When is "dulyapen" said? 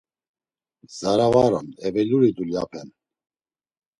2.37-2.87